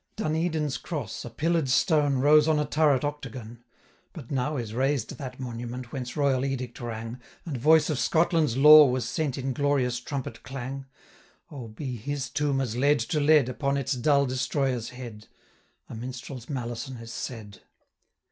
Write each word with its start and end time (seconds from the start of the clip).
Dun 0.15 0.35
Edin's 0.35 0.77
Cross, 0.79 1.25
a 1.25 1.29
pillar'd 1.29 1.69
stone, 1.69 2.15
Rose 2.15 2.47
on 2.47 2.57
a 2.57 2.65
turret 2.65 3.03
octagon; 3.03 3.59
710 4.13 4.13
(But 4.13 4.31
now 4.31 4.57
is 4.57 4.73
razed 4.73 5.15
that 5.15 5.39
monument, 5.39 5.91
Whence 5.93 6.17
royal 6.17 6.43
edict 6.43 6.79
rang, 6.81 7.19
And 7.45 7.55
voice 7.55 7.87
of 7.91 7.99
Scotland's 7.99 8.57
law 8.57 8.87
was 8.87 9.07
sent 9.07 9.37
In 9.37 9.53
glorious 9.53 9.99
trumpet 9.99 10.41
clang. 10.41 10.87
O! 11.51 11.67
be 11.67 11.97
his 11.97 12.31
tomb 12.31 12.59
as 12.61 12.75
lead 12.75 12.97
to 13.01 13.19
lead, 13.19 13.45
715 13.45 13.49
Upon 13.53 13.77
its 13.77 13.93
dull 13.93 14.25
destroyer's 14.25 14.89
head! 14.89 15.27
A 15.87 15.93
minstrel's 15.93 16.49
malison 16.49 16.97
is 16.97 17.13
said.) 17.13 17.59